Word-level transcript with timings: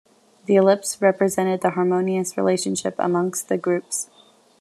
The 0.45 0.55
ellipse 0.55 0.99
represented 0.99 1.61
the 1.61 1.69
harmonious 1.69 2.35
relationship 2.35 2.95
amongst 2.97 3.49
the 3.49 3.57
groups. 3.59 4.09